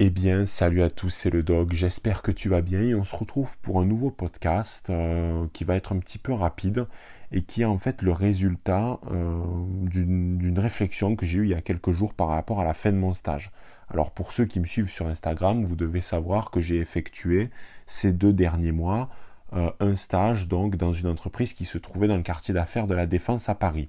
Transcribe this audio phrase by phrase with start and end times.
[0.00, 1.72] Eh bien, salut à tous, c'est le dog.
[1.72, 5.64] J'espère que tu vas bien et on se retrouve pour un nouveau podcast euh, qui
[5.64, 6.86] va être un petit peu rapide
[7.32, 9.42] et qui est en fait le résultat euh,
[9.90, 12.92] d'une réflexion que j'ai eue il y a quelques jours par rapport à la fin
[12.92, 13.50] de mon stage.
[13.88, 17.50] Alors pour ceux qui me suivent sur Instagram, vous devez savoir que j'ai effectué
[17.86, 19.10] ces deux derniers mois
[19.54, 22.94] euh, un stage donc dans une entreprise qui se trouvait dans le quartier d'affaires de
[22.94, 23.88] la Défense à Paris.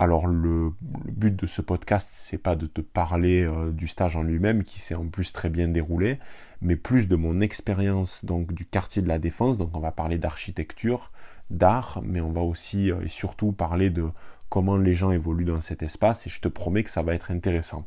[0.00, 4.22] Alors le, but de ce podcast, c'est pas de te parler euh, du stage en
[4.22, 6.20] lui-même, qui s'est en plus très bien déroulé,
[6.62, 9.58] mais plus de mon expérience donc du quartier de la Défense.
[9.58, 11.10] Donc on va parler d'architecture,
[11.50, 14.06] d'art, mais on va aussi euh, et surtout parler de
[14.48, 16.28] comment les gens évoluent dans cet espace.
[16.28, 17.84] Et je te promets que ça va être intéressant.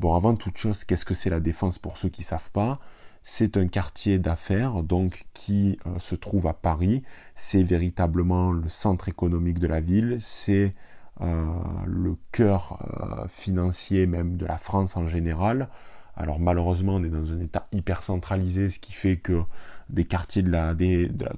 [0.00, 2.78] Bon, avant toute chose, qu'est-ce que c'est la Défense pour ceux qui savent pas?
[3.22, 7.02] C'est un quartier d'affaires donc qui euh, se trouve à Paris.
[7.34, 10.18] C'est véritablement le centre économique de la ville.
[10.20, 10.72] C'est
[11.20, 15.68] le cœur euh, financier même de la France en général.
[16.16, 19.42] Alors malheureusement, on est dans un état hyper centralisé, ce qui fait que
[19.88, 20.44] des quartiers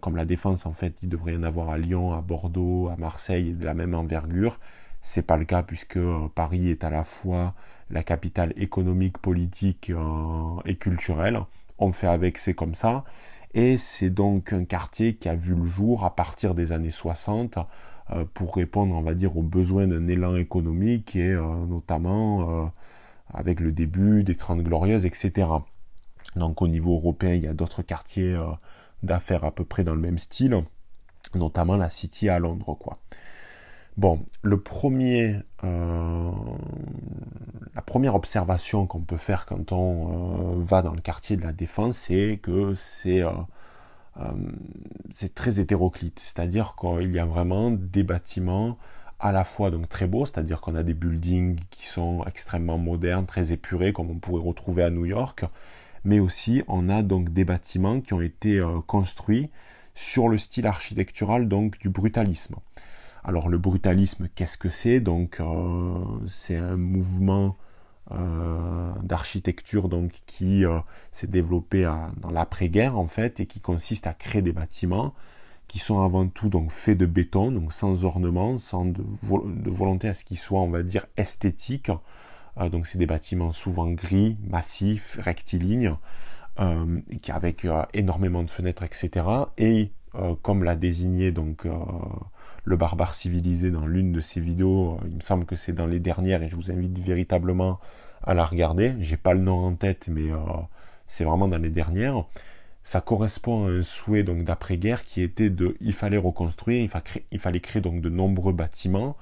[0.00, 2.96] comme la Défense, en fait, il devrait y en avoir à Lyon, à Bordeaux, à
[2.96, 4.58] Marseille, de la même envergure.
[5.02, 7.54] C'est pas le cas puisque euh, Paris est à la fois
[7.90, 9.90] la capitale économique, politique
[10.64, 11.40] et culturelle.
[11.78, 13.04] On fait avec, c'est comme ça.
[13.54, 17.58] Et c'est donc un quartier qui a vu le jour à partir des années 60
[17.58, 17.62] euh,
[18.34, 22.66] pour répondre, on va dire, aux besoins d'un élan économique et euh, notamment euh,
[23.32, 25.48] avec le début des Trente Glorieuses, etc.
[26.36, 28.36] Donc au niveau européen, il y a d'autres quartiers
[29.02, 30.64] d'affaires à peu près dans le même style,
[31.34, 32.78] notamment la City à Londres.
[33.96, 34.24] Bon,
[34.64, 35.36] premier,
[37.74, 41.96] la première observation qu'on peut faire quand on va dans le quartier de la Défense,
[41.96, 43.30] c'est que c'est euh,
[45.10, 48.76] c'est très hétéroclite, c'est-à-dire qu'il y a vraiment des bâtiments
[49.18, 53.26] à la fois donc très beaux, c'est-à-dire qu'on a des buildings qui sont extrêmement modernes,
[53.26, 55.44] très épurés, comme on pourrait retrouver à New York,
[56.04, 59.50] mais aussi on a donc des bâtiments qui ont été euh, construits
[59.94, 62.56] sur le style architectural donc du brutalisme.
[63.22, 65.00] Alors le brutalisme, qu'est-ce que c'est?
[65.00, 65.94] Donc euh,
[66.26, 67.56] c'est un mouvement
[68.12, 70.80] euh, d'architecture donc qui euh,
[71.12, 75.14] s'est développé dans l'après-guerre en fait et qui consiste à créer des bâtiments
[75.68, 80.14] qui sont avant tout donc faits de béton, donc sans ornement, sans de, volonté à
[80.14, 81.92] ce qu'ils soient, on va dire, esthétiques.
[82.58, 85.94] Euh, donc c'est des bâtiments souvent gris, massifs, rectilignes,
[87.22, 89.24] qui avec énormément de fenêtres, etc.
[89.56, 89.92] Et
[90.42, 91.66] comme l'a désigné donc
[92.64, 96.00] le barbare civilisé dans l'une de ses vidéos, il me semble que c'est dans les
[96.00, 97.80] dernières et je vous invite véritablement
[98.22, 98.94] à la regarder.
[99.00, 100.38] J'ai pas le nom en tête, mais euh,
[101.08, 102.24] c'est vraiment dans les dernières.
[102.82, 106.88] Ça correspond à un souhait donc d'après-guerre qui était de, il fallait reconstruire,
[107.30, 109.16] il, fallait créer donc de nombreux bâtiments.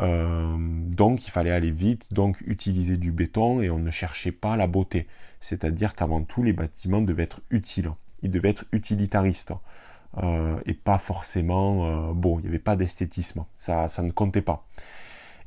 [0.00, 4.56] Euh, donc il fallait aller vite, donc utiliser du béton et on ne cherchait pas
[4.56, 5.06] la beauté.
[5.40, 7.90] C'est-à-dire qu'avant tout les bâtiments devaient être utiles,
[8.22, 9.52] ils devaient être utilitaristes
[10.16, 12.38] euh, et pas forcément bon.
[12.38, 14.64] Il n'y avait pas d'esthétisme, ça, ça ne comptait pas.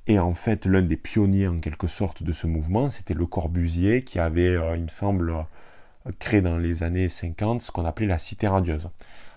[0.07, 4.03] Et en fait, l'un des pionniers en quelque sorte de ce mouvement, c'était Le Corbusier,
[4.03, 8.07] qui avait, euh, il me semble, euh, créé dans les années 50 ce qu'on appelait
[8.07, 8.89] la cité radieuse.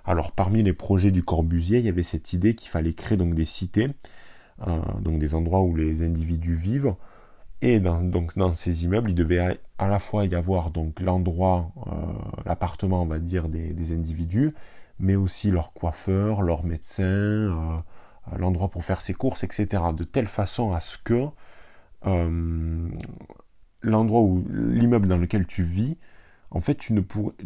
[0.06, 3.34] Alors parmi les projets du Corbusier, il y avait cette idée qu'il fallait créer donc
[3.34, 3.90] des cités,
[4.66, 6.94] euh, donc des endroits où les individus vivent.
[7.62, 11.70] Et dans, donc dans ces immeubles, il devait à la fois y avoir donc l'endroit,
[12.44, 14.52] l'appartement, on va dire, des, individus,
[14.98, 17.84] mais aussi leur coiffeur, leur médecin,
[18.36, 19.82] l'endroit pour faire ses courses, etc.
[19.96, 21.26] De telle façon à ce que
[22.06, 22.88] euh,
[23.82, 25.96] l'endroit où l'immeuble dans lequel tu vis,
[26.50, 27.00] en fait, tu, ne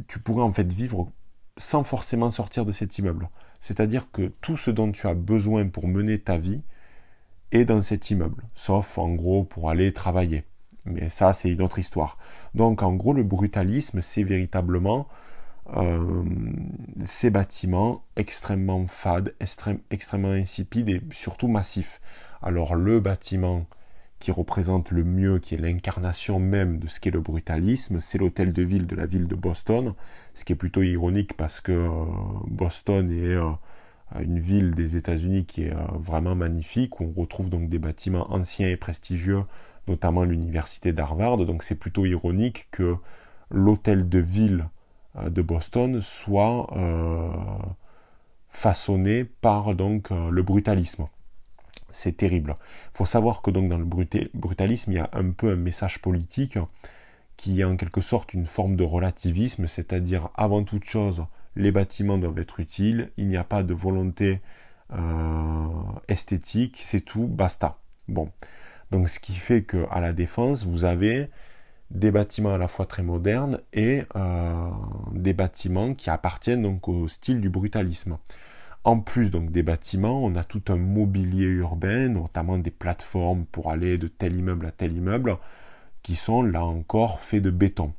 [0.06, 1.10] tu pourrais en fait vivre
[1.56, 3.28] sans forcément sortir de cet immeuble.
[3.60, 6.62] C'est-à-dire que tout ce dont tu as besoin pour mener ta vie
[7.50, 10.44] est dans cet immeuble, sauf en gros pour aller travailler.
[10.84, 12.18] Mais ça, c'est une autre histoire.
[12.54, 15.08] Donc, en gros, le brutalisme, c'est véritablement
[15.76, 16.22] euh,
[17.04, 19.34] ces bâtiments extrêmement fades,
[19.90, 22.00] extrêmement insipides et surtout massifs.
[22.42, 23.66] Alors le bâtiment
[24.18, 28.52] qui représente le mieux, qui est l'incarnation même de ce qu'est le brutalisme, c'est l'hôtel
[28.52, 29.94] de ville de la ville de Boston,
[30.34, 32.04] ce qui est plutôt ironique parce que euh,
[32.46, 33.52] Boston est euh,
[34.20, 38.68] une ville des États-Unis qui est vraiment magnifique, où on retrouve donc des bâtiments anciens
[38.68, 39.42] et prestigieux,
[39.86, 42.96] notamment l'université d'Harvard, donc c'est plutôt ironique que
[43.50, 44.66] l'hôtel de ville
[45.28, 47.30] de Boston soit euh,
[48.48, 51.06] façonné par donc euh, le brutalisme.
[51.90, 52.56] C'est terrible.
[52.94, 53.84] Il faut savoir que donc dans le
[54.34, 56.58] brutalisme, il y a un peu un message politique
[57.36, 61.24] qui est en quelque sorte une forme de relativisme, c'est-à-dire avant toute chose,
[61.56, 64.40] les bâtiments doivent être utiles, il n'y a pas de volonté
[66.08, 67.78] esthétique, c'est tout, basta.
[68.08, 68.30] Bon,
[68.90, 71.28] donc ce qui fait que à la défense, vous avez
[71.90, 74.02] des bâtiments à la fois très modernes et
[75.12, 78.18] des bâtiments qui appartiennent donc au style du brutalisme.
[78.84, 83.70] En plus donc des bâtiments, on a tout un mobilier urbain, notamment des plateformes pour
[83.70, 85.36] aller de tel immeuble à tel immeuble,
[86.02, 87.92] qui sont là encore faits de béton.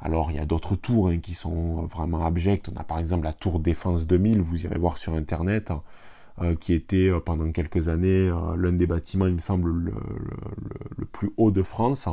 [0.00, 2.70] Alors il y a d'autres tours hein, qui sont vraiment abjectes.
[2.72, 5.72] On a par exemple la tour Défense 2000, vous irez voir sur internet,
[6.40, 11.04] euh, qui était euh, pendant quelques années euh, l'un des bâtiments, il me semble, le,
[11.06, 12.08] plus haut de France.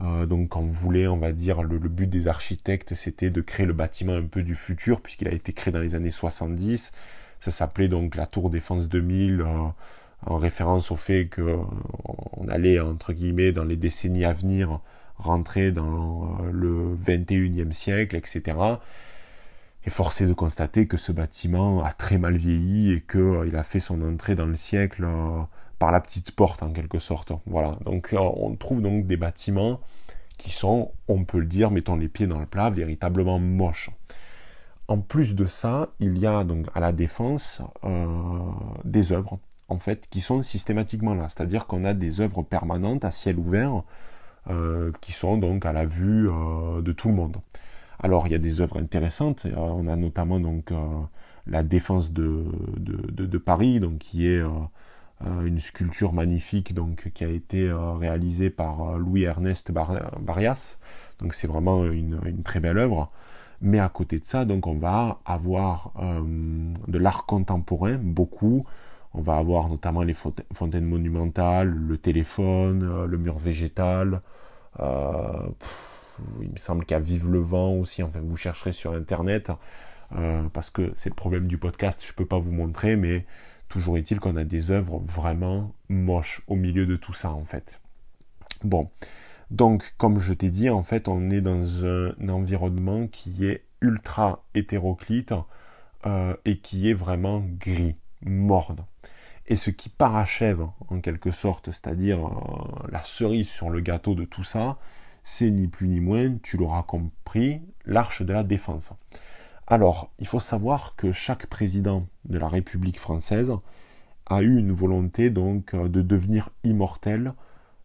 [0.00, 4.14] Donc on voulait, on va dire, le, but des architectes, c'était de créer le bâtiment
[4.14, 6.92] un peu du futur, puisqu'il a été créé dans les années 70.
[7.40, 13.52] Ça s'appelait donc la Tour Défense 2000, en référence au fait qu'on allait, entre guillemets,
[13.52, 14.80] dans les décennies à venir,
[15.16, 18.76] rentrer dans le 21e siècle, etc
[19.86, 23.62] est forcé de constater que ce bâtiment a très mal vieilli et qu'il euh, a
[23.62, 25.42] fait son entrée dans le siècle euh,
[25.78, 27.32] par la petite porte en quelque sorte.
[27.46, 27.76] Voilà.
[27.84, 29.80] Donc euh, on trouve donc des bâtiments
[30.38, 33.90] qui sont, on peut le dire, mettons les pieds dans le plat, véritablement moches.
[34.88, 37.60] En plus de ça, il y a donc à la défense
[38.84, 43.10] des œuvres en fait qui sont systématiquement là, c'est-à-dire qu'on a des œuvres permanentes à
[43.10, 43.82] ciel ouvert
[45.00, 46.28] qui sont donc à la vue
[46.82, 47.38] de tout le monde.
[47.98, 49.46] Alors il y a des œuvres intéressantes.
[49.46, 50.76] Euh, on a notamment donc euh,
[51.46, 52.44] la défense de,
[52.78, 54.50] de, Paris, donc qui est euh,
[55.24, 60.76] une sculpture magnifique donc qui a été réalisée par Louis Ernest Barrias.
[61.20, 63.08] Donc c'est vraiment une, très belle œuvre.
[63.62, 68.66] Mais à côté de ça, donc on va avoir de l'art contemporain, beaucoup.
[69.14, 70.14] On va avoir notamment les
[70.52, 74.20] fontaines monumentales, le téléphone, le mur végétal
[76.40, 79.52] il me semble qu'à Vive le Vent aussi, enfin vous chercherez sur internet,
[80.14, 83.24] euh, parce que c'est le problème du podcast, je ne peux pas vous montrer, mais
[83.68, 87.80] toujours est-il qu'on a des œuvres vraiment moches au milieu de tout ça en fait.
[88.64, 88.90] Bon,
[89.50, 94.42] donc comme je t'ai dit, en fait on est dans un environnement qui est ultra
[94.54, 95.34] hétéroclite
[96.06, 98.84] euh, et qui est vraiment gris, morne.
[99.48, 104.24] Et ce qui parachève en quelque sorte, c'est-à-dire euh, la cerise sur le gâteau de
[104.24, 104.78] tout ça,
[105.22, 108.92] c'est ni plus ni moins, tu l'auras compris, l'arche de la défense.
[109.68, 113.52] Alors, il faut savoir que chaque président de la République française
[114.26, 117.32] a eu une volonté donc euh, de devenir immortel,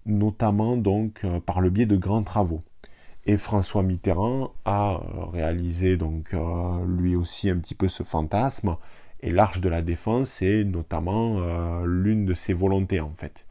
[0.06, 2.62] notamment donc euh, par le biais de grands travaux.
[3.26, 6.36] Et François Mitterrand a euh, réalisé donc
[6.88, 8.78] lui aussi un petit peu ce fantasme.
[9.22, 11.40] Et l'arche de la défense est notamment
[11.84, 13.46] l'une de ses volontés en fait.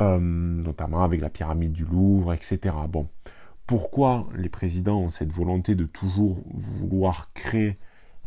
[0.00, 2.74] Notamment avec la pyramide du Louvre, etc.
[2.88, 3.06] Bon,
[3.70, 7.76] pourquoi les présidents ont cette volonté de toujours vouloir créer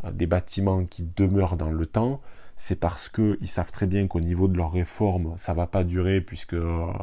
[0.06, 2.22] euh, des bâtiments qui demeurent dans le temps
[2.56, 6.22] C'est parce qu'ils savent très bien qu'au niveau de leur réforme, ça va pas durer
[6.22, 6.94] puisque euh,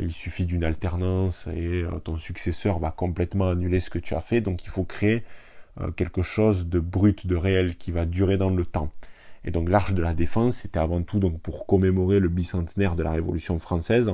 [0.00, 4.40] il suffit d'une alternance et ton successeur va complètement annuler ce que tu as fait.
[4.40, 5.24] Donc il faut créer
[5.96, 8.92] quelque chose de brut, de réel, qui va durer dans le temps.
[9.44, 13.02] Et donc l'Arche de la Défense, c'était avant tout donc pour commémorer le bicentenaire de
[13.02, 14.12] la Révolution française.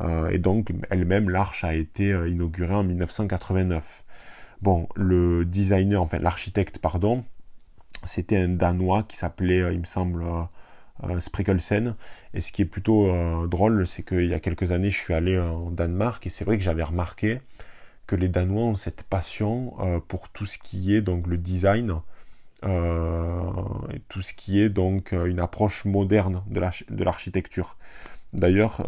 [0.00, 4.04] Euh, et donc elle-même, l'Arche a été euh, inaugurée en 1989.
[4.62, 7.24] Bon, le designer, enfin l'architecte, pardon,
[8.02, 10.24] c'était un Danois qui s'appelait, euh, il me semble,
[11.18, 11.96] Sprickelsen.
[12.34, 13.10] Et ce qui est plutôt
[13.48, 16.58] drôle, c'est qu'il y a quelques années, je suis allé en Danemark et c'est vrai
[16.58, 17.40] que j'avais remarqué
[18.06, 19.74] que les Danois ont cette passion
[20.08, 22.00] pour tout ce qui est donc le design
[24.08, 27.76] tout ce qui est donc une approche moderne de l'architecture.
[28.34, 28.82] D'ailleurs,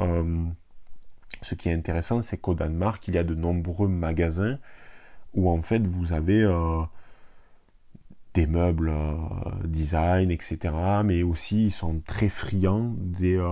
[1.41, 4.59] ce qui est intéressant, c'est qu'au Danemark, il y a de nombreux magasins
[5.35, 6.47] où en fait vous avez
[8.35, 8.93] des meubles
[9.65, 10.59] design, etc.
[11.05, 13.43] Mais aussi ils sont très friands des,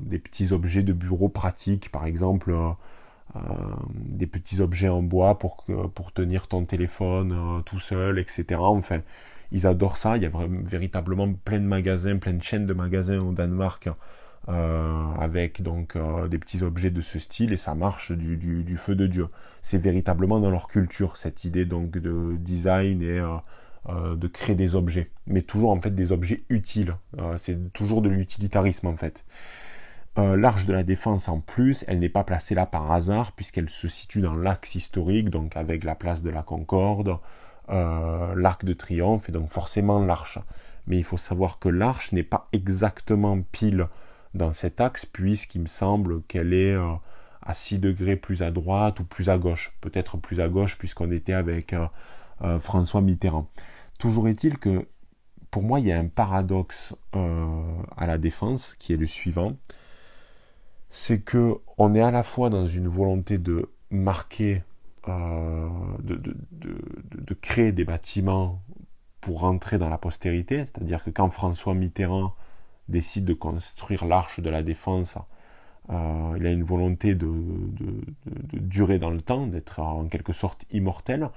[0.00, 2.54] des petits objets de bureau pratiques, par exemple
[3.36, 3.38] euh,
[3.94, 5.64] des petits objets en bois pour,
[6.14, 8.44] tenir ton téléphone euh, tout seul, etc.
[8.60, 9.00] Enfin,
[9.52, 10.16] ils adorent ça.
[10.16, 10.30] Il y a
[10.64, 13.88] véritablement plein de magasins, plein de chaînes de magasins au Danemark
[14.48, 15.96] euh, avec donc
[16.28, 19.28] des petits objets de ce style et ça marche du, feu de Dieu.
[19.62, 23.20] C'est véritablement dans leur culture cette idée donc de design et
[23.88, 26.96] de créer des objets, mais toujours en fait des objets utiles.
[27.36, 29.24] c'est toujours de l'utilitarisme en fait.
[30.18, 33.68] Euh, l'arche de la défense en plus, elle n'est pas placée là par hasard puisqu'elle
[33.68, 37.18] se situe dans l'axe historique, donc avec la place de la Concorde,
[37.68, 40.38] euh, l'arc de triomphe et donc forcément l'arche.
[40.86, 43.88] Mais il faut savoir que l'arche n'est pas exactement pile
[44.36, 46.92] dans cet axe puisqu'il me semble qu'elle est euh,
[47.42, 49.72] à 6 degrés plus à droite ou plus à gauche.
[49.80, 51.74] Peut-être plus à gauche puisqu'on était avec
[52.58, 53.48] François Mitterrand.
[53.98, 54.86] Toujours est-il que
[55.50, 59.56] pour moi il y a un paradoxe à la défense qui est le suivant
[60.96, 64.62] c'est que on est à la fois dans une volonté de marquer,
[65.08, 65.68] euh,
[66.02, 68.62] de, créer des bâtiments
[69.20, 72.34] pour rentrer dans la postérité, c'est-à-dire que quand François Mitterrand
[72.88, 75.18] décide de construire l'arche de la défense,
[75.90, 77.30] euh, il a une volonté de,
[78.52, 81.28] durer dans le temps, d'être en quelque sorte immortel.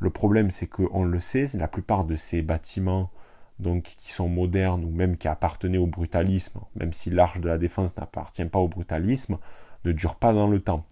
[0.00, 3.10] Le problème, c'est qu'on le sait, la plupart de ces bâtiments
[3.58, 7.58] donc, qui sont modernes ou même qui appartenaient au brutalisme, même si l'arche de la
[7.58, 9.38] défense n'appartient pas au brutalisme,
[9.84, 10.86] ne durent pas dans le temps.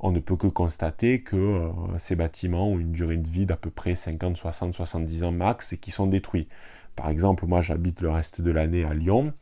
[0.00, 3.56] On ne peut que constater que euh, ces bâtiments ont une durée de vie d'à
[3.56, 6.48] peu près 50, 60, 70 ans max et qui sont détruits.
[6.94, 9.32] Par exemple, moi j'habite le reste de l'année à Lyon.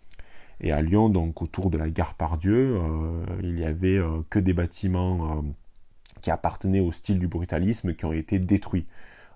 [0.61, 4.39] Et à Lyon, donc autour de la gare Pardieu, euh, il n'y avait euh, que
[4.39, 5.45] des bâtiments
[6.23, 8.87] qui appartenaient au style du brutalisme qui ont été détruits.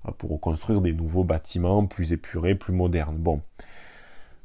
[0.08, 3.16] Euh, pour reconstruire des nouveaux bâtiments plus épurés, plus modernes.
[3.16, 3.42] Bon.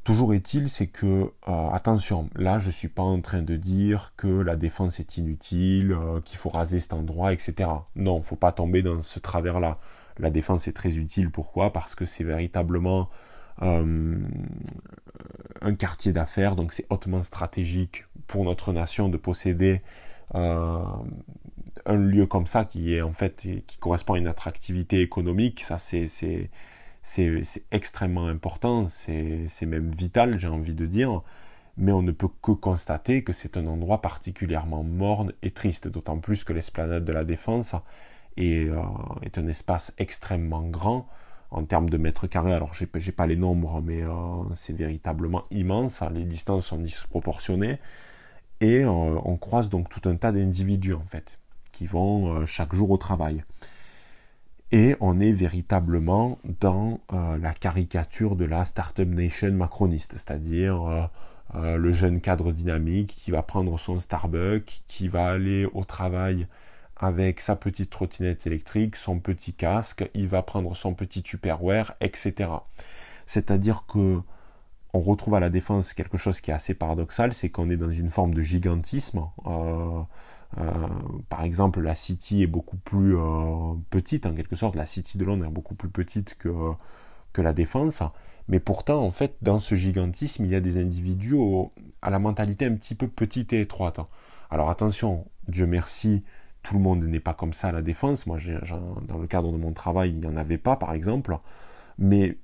[0.04, 1.06] Toujours est-il, c'est que,
[1.48, 5.18] euh, attention, là je ne suis pas en train de dire que la défense est
[5.18, 7.70] inutile, euh, qu'il faut raser cet endroit, etc.
[7.96, 9.80] Non, il ne faut pas tomber dans ce travers-là.
[10.20, 11.74] La défense est très utile, pourquoi?
[11.74, 13.10] Parce que c'est véritablement
[13.62, 14.16] un
[15.78, 19.80] quartier d'affaires, donc c'est hautement stratégique pour notre nation de posséder
[20.34, 25.78] un lieu comme ça qui est en fait qui correspond à une attractivité économique, ça
[25.80, 26.08] c'est
[27.02, 31.22] c'est extrêmement important, c'est même vital, j'ai envie de dire,
[31.78, 36.18] mais on ne peut que constater que c'est un endroit particulièrement morne et triste, d'autant
[36.18, 37.76] plus que l'esplanade de la Défense
[38.38, 38.82] est, euh,
[39.22, 41.08] est, un espace extrêmement grand
[41.52, 42.54] en termes de mètres carrés.
[42.54, 44.12] Alors, j'ai pas les nombres, mais euh,
[44.54, 47.80] c'est véritablement immense, les distances sont disproportionnées,
[48.62, 51.38] et euh, on croise donc tout un tas d'individus en fait
[51.72, 53.44] qui vont euh, chaque jour au travail.
[54.72, 61.10] Et on est véritablement dans la caricature de la Startup Nation macroniste, c'est-à-dire
[61.54, 66.48] le jeune cadre dynamique qui va prendre son Starbucks, qui va aller au travail
[66.98, 72.52] avec sa petite trottinette électrique, son petit casque, il va prendre son petit Tupperware, etc.
[73.26, 74.20] C'est-à-dire que
[74.94, 77.92] on retrouve à la défense quelque chose qui est assez paradoxal, c'est qu'on est dans
[77.92, 79.26] une forme de gigantisme.
[80.58, 80.88] Euh,
[81.28, 85.26] par exemple, la City est beaucoup plus euh, petite, en quelque sorte, la City de
[85.26, 86.50] Londres est beaucoup plus petite que,
[87.34, 88.04] que la Défense,
[88.48, 91.36] mais pourtant, en fait, dans ce gigantisme, il y a des individus
[92.02, 94.00] à la mentalité un petit peu petite et étroite.
[94.50, 96.22] Alors attention, Dieu merci,
[96.66, 98.26] tout le monde n'est pas comme ça à la Défense.
[98.26, 98.40] Moi,
[99.08, 101.38] dans le cadre de mon travail, il n'y en avait pas, par exemple,
[102.00, 102.38] mais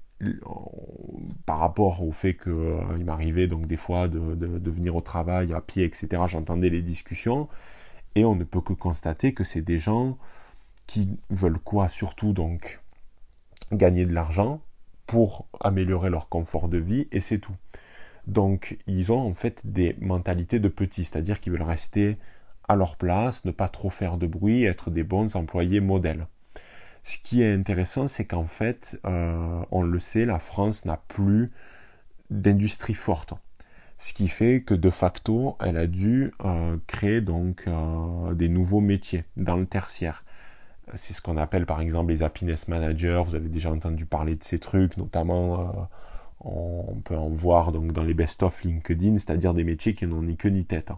[1.47, 4.19] par rapport au fait qu'il euh, m'arrivait donc des fois de,
[4.69, 7.49] venir au travail à pied, etc., j'entendais les discussions,
[8.13, 10.17] et on ne peut que constater que c'est des gens
[10.85, 12.79] qui veulent quoi surtout donc
[13.71, 14.61] gagner de l'argent
[15.07, 17.55] pour améliorer leur confort de vie et c'est tout.
[18.27, 22.17] Donc ils ont en fait des mentalités de petits, c'est-à-dire qu'ils veulent rester
[22.71, 26.23] à leur place, ne pas trop faire de bruit, être des bons employés modèles.
[27.03, 31.49] Ce qui est intéressant, c'est qu'en fait, euh, on le sait, la France n'a plus
[32.29, 33.33] d'industrie forte.
[33.97, 38.79] Ce qui fait que de facto, elle a dû euh, créer donc euh, des nouveaux
[38.79, 40.23] métiers dans le tertiaire.
[40.95, 43.21] C'est ce qu'on appelle par exemple les happiness managers.
[43.25, 45.89] Vous avez déjà entendu parler de ces trucs, notamment
[46.43, 50.35] on peut en voir donc dans les best-of LinkedIn, c'est-à-dire des métiers qui n'ont ni
[50.35, 50.91] queue ni tête.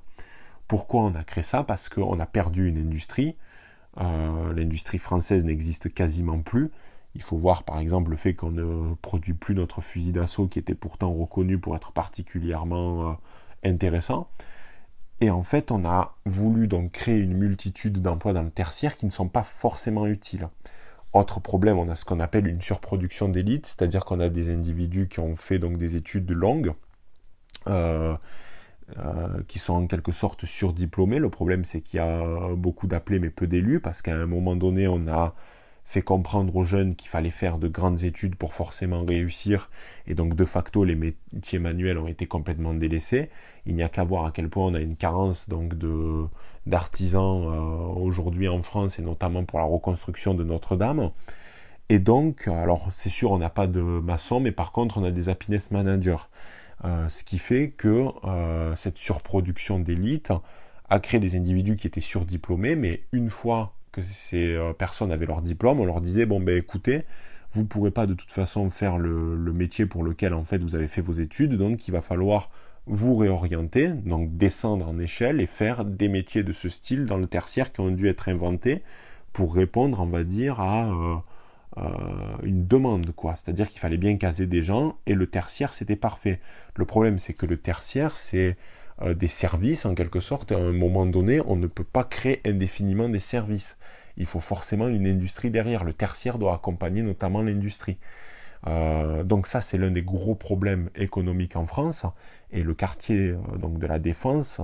[0.73, 3.35] Pourquoi on a créé ça Parce qu'on a perdu une industrie.
[3.95, 6.71] L'industrie française n'existe quasiment plus.
[7.13, 10.57] Il faut voir par exemple le fait qu'on ne produit plus notre fusil d'assaut qui
[10.57, 13.13] était pourtant reconnu pour être particulièrement euh,
[13.63, 14.31] intéressant.
[15.21, 19.05] Et en fait, on a voulu donc créer une multitude d'emplois dans le tertiaire qui
[19.05, 20.49] ne sont pas forcément utiles.
[21.13, 25.07] Autre problème, on a ce qu'on appelle une surproduction d'élite, c'est-à-dire qu'on a des individus
[25.07, 26.73] qui ont fait donc des études longues,
[27.67, 28.17] euh,
[28.97, 31.19] euh, qui sont en quelque sorte surdiplômés.
[31.19, 34.55] Le problème, c'est qu'il y a beaucoup d'appelés mais peu d'élus, parce qu'à un moment
[34.55, 35.33] donné, on a
[35.85, 39.69] fait comprendre aux jeunes qu'il fallait faire de grandes études pour forcément réussir,
[40.07, 43.29] et donc de facto les métiers manuels ont été complètement délaissés.
[43.65, 46.25] Il n'y a qu'à voir à quel point on a une carence donc de
[46.65, 51.11] d'artisans euh, aujourd'hui en France et notamment pour la reconstruction de Notre-Dame.
[51.89, 55.11] Et donc, alors c'est sûr, on n'a pas de maçons, mais par contre, on a
[55.11, 56.15] des happiness managers.
[56.85, 60.31] Euh, ce qui fait que euh, cette surproduction d'élite
[60.89, 65.25] a créé des individus qui étaient surdiplômés, mais une fois que ces euh, personnes avaient
[65.25, 67.03] leur diplôme, on leur disait bon ben écoutez,
[67.53, 70.75] vous ne pourrez pas de toute façon faire le, métier pour lequel en fait vous
[70.75, 72.49] avez fait vos études, donc il va falloir
[72.85, 77.27] vous réorienter, donc descendre en échelle et faire des métiers de ce style dans le
[77.27, 78.81] tertiaire qui ont dû être inventés
[79.31, 81.23] pour répondre, on va dire, à
[81.77, 81.89] euh,
[82.43, 83.35] une demande, quoi.
[83.35, 86.39] C'est-à-dire qu'il fallait bien caser des gens et le tertiaire c'était parfait.
[86.75, 88.57] Le problème c'est que le tertiaire c'est
[89.15, 90.51] des services en quelque sorte.
[90.51, 93.75] À un moment donné, on ne peut pas créer indéfiniment des services.
[94.17, 95.83] Il faut forcément une industrie derrière.
[95.83, 97.97] Le tertiaire doit accompagner notamment l'industrie.
[98.67, 102.05] Euh, donc ça, c'est l'un des gros problèmes économiques en France.
[102.51, 104.63] Et le quartier euh, donc de la défense euh,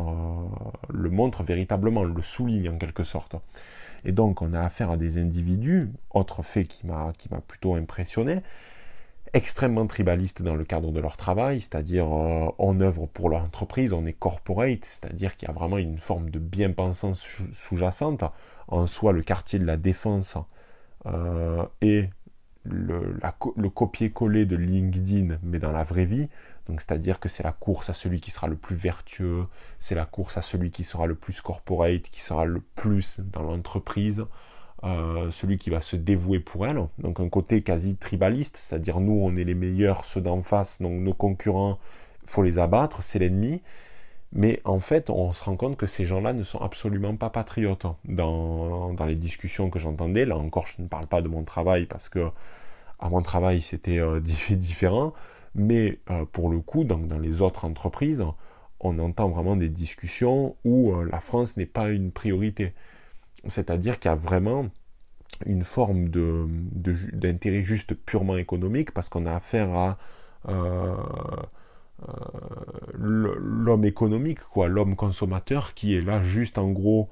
[0.90, 3.36] le montre véritablement, le souligne en quelque sorte.
[4.06, 7.12] Et donc on a affaire à des individus, autre fait qui m'a
[7.48, 8.42] plutôt impressionné,
[9.34, 14.06] extrêmement tribalistes dans le cadre de leur travail, c'est-à-dire on œuvre pour leur entreprise, on
[14.06, 17.22] est corporate, c'est-à-dire qu'il y a vraiment une forme de bien-pensance
[17.54, 18.24] sous-jacente.
[18.68, 20.38] En soi, le quartier de la défense
[21.06, 22.10] euh, et
[22.66, 26.30] le copier-coller de LinkedIn, mais dans la vraie vie.
[26.78, 29.46] C'est-à-dire que c'est la course à celui qui sera le plus vertueux,
[29.80, 33.44] c'est la course à celui qui sera le plus corporate, qui sera le plus dans
[33.44, 34.26] l'entreprise,
[34.84, 36.82] euh, celui qui va se dévouer pour elle.
[37.00, 40.94] Donc, un côté quasi tribaliste, c'est-à-dire nous, on est les meilleurs, ceux d'en face, donc
[41.02, 41.80] nos concurrents,
[42.26, 43.62] faut les abattre, c'est l'ennemi.
[44.32, 47.88] Mais en fait, on se rend compte que ces gens-là ne sont absolument pas patriotes.
[48.06, 51.86] Dans, dans les discussions que j'entendais, là encore, je ne parle pas de mon travail
[51.88, 52.30] parce que
[53.00, 54.20] à mon travail, c'était euh,
[54.52, 55.14] différent.
[55.56, 58.24] Mais euh, pour le coup, dans, les autres entreprises,
[58.80, 62.74] on entend vraiment des discussions où euh, la France n'est pas une priorité.
[63.46, 64.68] C'est-à-dire qu'il y a vraiment
[65.46, 69.98] une forme d'intérêt juste purement économique parce qu'on a affaire à
[70.50, 70.96] euh,
[72.94, 77.10] l'homme économique, quoi, l'homme consommateur qui est là juste en gros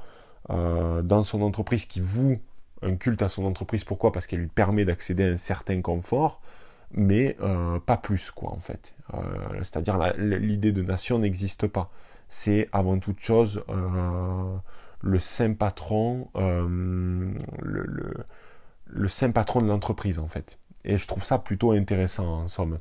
[0.50, 2.40] dans son entreprise, qui voue
[2.82, 3.84] un culte à son entreprise.
[3.84, 4.12] Pourquoi?
[4.12, 6.42] Parce qu'elle lui permet d'accéder à un certain confort,
[6.92, 8.94] mais euh, pas plus, quoi, en fait.
[9.64, 11.90] C'est-à-dire l'idée de nation n'existe pas.
[12.30, 13.64] C'est avant toute chose
[15.02, 17.34] le saint patron, le,
[18.86, 20.60] le, saint patron de l'entreprise, en fait.
[20.84, 22.80] Et je trouve ça plutôt intéressant, en somme.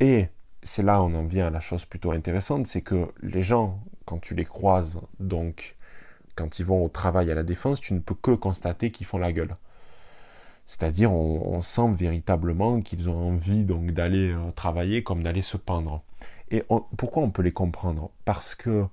[0.00, 0.28] Et
[0.64, 4.18] c'est là on en vient à la chose plutôt intéressante, c'est que les gens, quand
[4.18, 5.76] tu les croises, donc
[6.34, 9.18] quand ils vont au travail à la défense, tu ne peux que constater qu'ils font
[9.18, 9.56] la gueule.
[10.66, 16.02] C'est-à-dire, on, sent véritablement qu'ils ont envie donc d'aller euh, travailler comme d'aller se pendre.
[16.50, 16.62] Et
[16.96, 18.10] pourquoi on peut les comprendre?
[18.24, 18.84] Parce que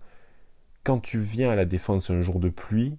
[0.84, 2.98] quand tu viens à la défense un jour de pluie,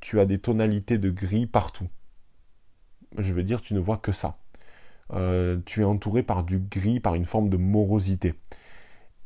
[0.00, 1.88] tu as des tonalités de gris partout.
[3.18, 4.38] Je veux dire, tu ne vois que ça.
[5.12, 8.34] Euh, tu es entouré par du gris, par une forme de morosité.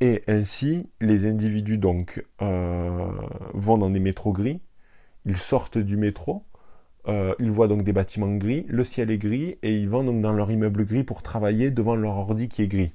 [0.00, 3.10] Et ainsi, les individus donc euh,
[3.54, 4.60] vont dans des métros gris,
[5.24, 6.44] ils sortent du métro,
[7.08, 10.20] euh, ils voient donc des bâtiments gris, le ciel est gris, et ils vont donc
[10.20, 12.92] dans leur immeuble gris pour travailler devant leur ordi qui est gris.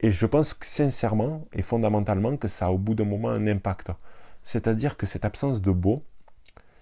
[0.00, 3.46] Et je pense que sincèrement et fondamentalement que ça a au bout d'un moment un
[3.46, 3.90] impact.
[4.44, 6.02] C'est-à-dire que cette absence de beau,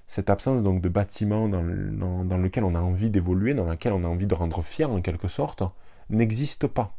[0.06, 4.06] cette absence donc de bâtiment dans, lequel on a envie d'évoluer, dans lequel on a
[4.06, 5.62] envie de rendre fier en quelque sorte,
[6.10, 6.92] n'existe pas.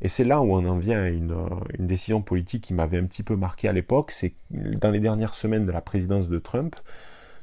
[0.00, 1.34] Et c'est là où on en vient à une,
[1.78, 5.64] décision politique qui m'avait un petit peu marqué à l'époque, c'est dans les dernières semaines
[5.64, 6.76] de la présidence de Trump,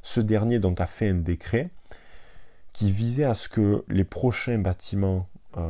[0.04, 1.70] ce dernier donc a fait un décret
[2.74, 5.70] qui visait à ce que les prochains bâtiments euh,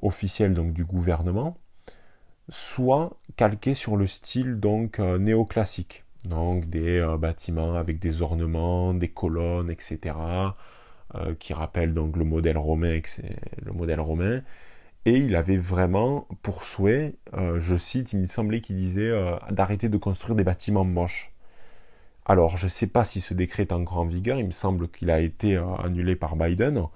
[0.00, 1.56] officiels donc du gouvernement
[2.48, 8.94] soient calqués sur le style donc euh, néoclassique donc des euh, bâtiments avec des ornements,
[8.94, 10.14] des colonnes, etc.,
[11.38, 12.98] qui rappellent donc le modèle romain,
[13.62, 14.40] le modèle romain.
[15.04, 19.12] Et il avait vraiment pour souhait, je cite, il me semblait qu'il disait
[19.50, 21.31] d'arrêter de construire des bâtiments moches.
[22.24, 24.88] Alors, je ne sais pas si ce décret est encore en vigueur, il me semble
[24.88, 26.86] qu'il a été annulé par Biden,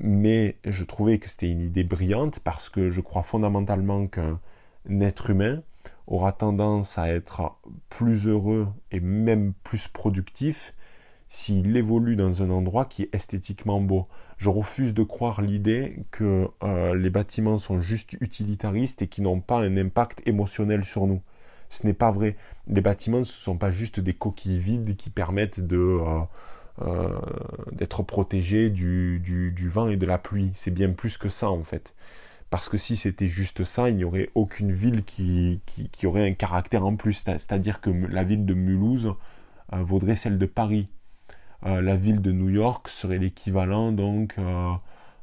[0.00, 4.40] mais je trouvais que c'était une idée brillante parce que je crois fondamentalement qu'un
[5.00, 5.62] être humain
[6.06, 7.56] aura tendance à être
[7.88, 10.74] plus heureux et même plus productif
[11.28, 14.08] s'il évolue dans un endroit qui est esthétiquement beau.
[14.36, 19.40] Je refuse de croire l'idée que euh, les bâtiments sont juste utilitaristes et qui n'ont
[19.40, 21.22] pas un impact émotionnel sur nous.
[21.70, 22.36] Ce n'est pas vrai.
[22.66, 26.20] Les bâtiments, ce ne sont pas juste des coquilles vides qui permettent de, euh,
[26.82, 27.18] euh,
[27.72, 30.50] d'être protégés du, vent et de la pluie.
[30.52, 31.94] C'est bien plus que ça en fait.
[32.50, 35.60] Parce que si c'était juste ça, il n'y aurait aucune ville qui,
[36.04, 37.12] aurait un caractère en plus.
[37.24, 39.14] C'est-à-dire que la ville de Mulhouse
[39.72, 40.88] euh, vaudrait celle de Paris.
[41.62, 44.34] La ville de New York serait l'équivalent donc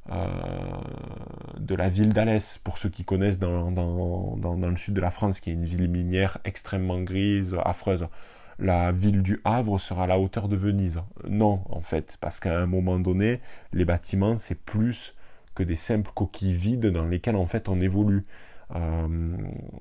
[0.10, 5.02] de la ville d'Alès, pour ceux qui connaissent dans, dans, dans, dans, le sud de
[5.02, 8.08] la France, qui est une ville minière extrêmement grise, affreuse.
[8.60, 11.02] La ville du Havre sera à la hauteur de Venise.
[11.28, 13.40] Non, en fait, parce qu'à un moment donné,
[13.74, 15.14] les bâtiments, c'est plus
[15.54, 18.26] que des simples coquilles vides dans lesquelles en fait on évolue.
[18.76, 19.38] Euh,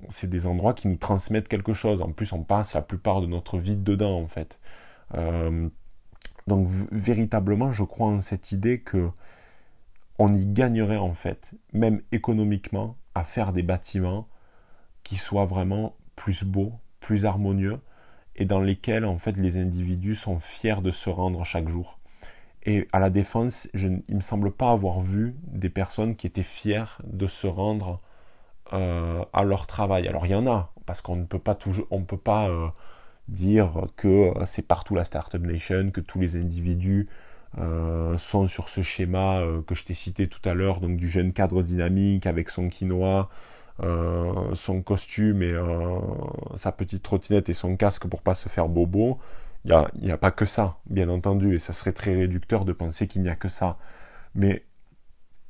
[0.08, 2.02] c'est des endroits qui nous transmettent quelque chose.
[2.02, 4.58] En plus, on passe la plupart de notre vie dedans en fait.
[5.14, 5.68] Euh,
[6.46, 9.08] donc véritablement, je crois en cette idée que
[10.18, 14.28] on y gagnerait en fait, même économiquement, à faire des bâtiments
[15.02, 17.80] qui soient vraiment plus beaux, plus harmonieux,
[18.34, 21.98] et dans lesquels en fait les individus sont fiers de se rendre chaque jour.
[22.64, 26.26] Et à la défense, je, il ne me semble pas avoir vu des personnes qui
[26.26, 28.00] étaient fières de se rendre
[28.72, 30.08] euh, à leur travail.
[30.08, 32.66] Alors il y en a, parce qu'on ne peut pas toujours, on peut pas euh,
[33.28, 37.08] dire que c'est partout la Startup Nation, que tous les individus
[37.58, 41.32] euh, sont sur ce schéma que je t'ai cité tout à l'heure, donc du jeune
[41.32, 43.28] cadre dynamique avec son quinoa,
[44.54, 45.54] son costume et
[46.56, 49.18] sa petite trottinette et son casque pour pas se faire bobo.
[49.64, 52.72] Il n'y a, a, pas que ça, bien entendu, et ça serait très réducteur de
[52.72, 53.78] penser qu'il n'y a que ça.
[54.34, 54.64] Mais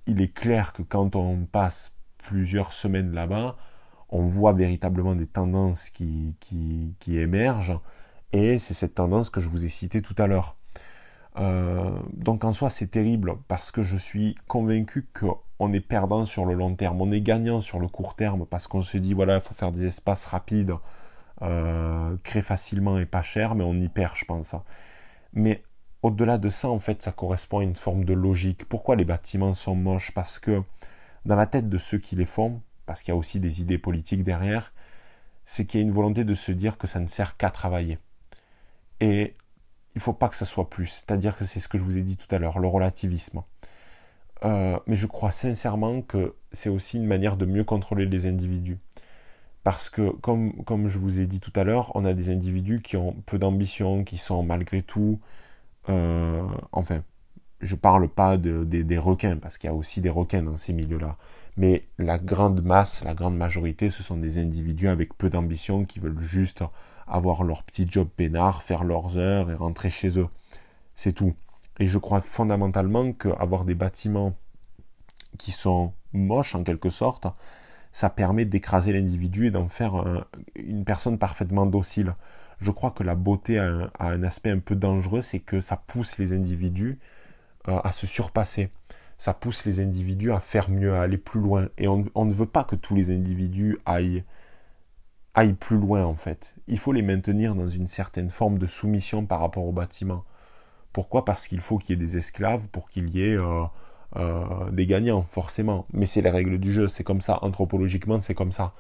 [0.07, 3.57] il est clair que quand on passe plusieurs semaines là-bas,
[4.09, 7.79] on voit véritablement des tendances qui, qui, émergent,
[8.33, 10.57] et c'est cette tendance que je vous ai citée tout à l'heure.
[11.39, 16.47] Euh, donc en soi c'est terrible parce que je suis convaincu qu'on est perdant sur
[16.47, 19.37] le long terme, on est gagnant sur le court terme parce qu'on se dit voilà
[19.37, 20.73] il faut faire des espaces rapides,
[21.43, 24.55] euh, créer facilement et pas cher, mais on y perd je pense.
[25.35, 25.63] Mais
[26.03, 28.67] au-delà de ça en fait ça correspond à une forme de logique.
[28.67, 30.13] Pourquoi les bâtiments sont moches?
[30.13, 30.63] Parce que
[31.27, 33.79] dans la tête de ceux qui les font, parce qu'il y a aussi des idées
[33.79, 34.73] politiques derrière,
[35.45, 37.99] c'est qu'il y a une volonté de se dire que ça ne sert qu'à travailler.
[39.01, 39.37] Et
[39.97, 40.89] il ne faut pas que ça soit plus.
[40.89, 43.43] C'est-à-dire que c'est ce que je vous ai dit tout à l'heure, le relativisme.
[44.45, 48.77] Euh, mais je crois sincèrement que c'est aussi une manière de mieux contrôler les individus.
[49.65, 52.83] Parce que, comme, comme je vous ai dit tout à l'heure, on a des individus
[52.83, 55.19] qui ont peu d'ambition, qui sont malgré tout...
[55.89, 57.03] Euh, enfin,
[57.63, 60.75] je parle pas de, des requins, parce qu'il y a aussi des requins dans ces
[60.75, 61.17] milieux-là.
[61.57, 66.01] Mais la grande masse, la grande majorité, ce sont des individus avec peu d'ambition qui
[66.01, 66.63] veulent juste
[67.07, 70.29] avoir leur petit job peinard, faire leurs heures et rentrer chez eux.
[70.95, 71.35] C'est tout.
[71.79, 74.35] Et je crois fondamentalement qu'avoir des bâtiments
[75.39, 77.27] qui sont moches en quelque sorte,
[77.93, 82.15] ça permet d'écraser l'individu et d'en faire une personne parfaitement docile.
[82.61, 86.19] Je crois que la beauté a un aspect un peu dangereux, c'est que ça pousse
[86.19, 86.99] les individus
[87.69, 88.71] euh, à se surpasser.
[89.19, 91.69] Ça pousse les individus à faire mieux, à aller plus loin.
[91.79, 94.25] Et on, ne veut pas que tous les individus aillent,
[95.37, 96.55] aillent plus loin en fait.
[96.67, 100.25] Il faut les maintenir dans une certaine forme de soumission par rapport au bâtiment.
[100.93, 101.25] Pourquoi?
[101.25, 103.65] Parce qu'il faut qu'il y ait des esclaves pour qu'il y ait euh,
[104.17, 105.87] euh, des gagnants, forcément.
[105.93, 107.39] Mais c'est les règles du jeu, c'est comme ça.
[107.43, 108.73] Anthropologiquement, c'est comme ça.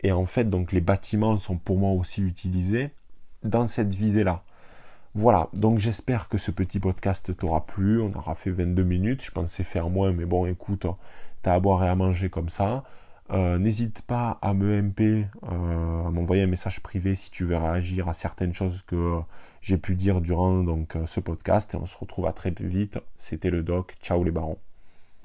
[0.00, 2.90] Et en fait, donc les bâtiments sont pour moi aussi utilisés
[3.44, 4.42] dans cette visée-là.
[5.14, 8.00] Voilà, donc j'espère que ce petit podcast t'aura plu.
[8.00, 9.22] On aura fait 22 minutes.
[9.24, 10.86] Je pensais faire moins, mais bon, écoute,
[11.42, 12.84] t'as à boire et à manger comme ça.
[13.30, 17.56] Euh, n'hésite pas à me MP, euh, à m'envoyer un message privé si tu veux
[17.56, 19.16] réagir à certaines choses que
[19.60, 21.74] j'ai pu dire durant donc, ce podcast.
[21.74, 22.98] Et on se retrouve à très vite.
[23.16, 23.96] C'était le doc.
[24.02, 24.58] Ciao les barons.